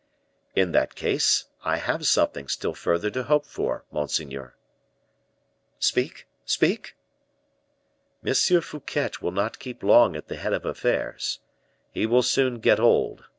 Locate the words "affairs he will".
10.65-12.23